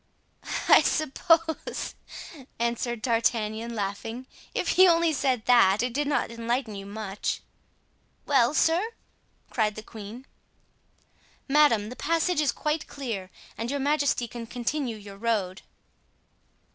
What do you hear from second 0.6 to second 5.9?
'""I suppose," answered D'Artagnan, laughing, "if he only said that,